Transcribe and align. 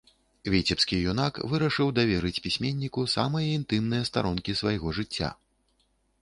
Віцебскі 0.53 0.95
юнак 1.11 1.33
вырашыў 1.51 1.91
даверыць 1.99 2.41
пісьменніку 2.45 3.05
самыя 3.15 3.53
інтымныя 3.59 4.09
старонкі 4.11 4.57
свайго 4.63 4.97
жыцця. 5.01 5.29